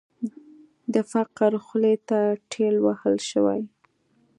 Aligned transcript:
د 0.93 0.95
فقر 1.11 1.51
خولې 1.65 1.95
ته 2.09 2.19
ټېل 2.51 2.75
وهل 2.85 3.15
شوې. 3.29 3.61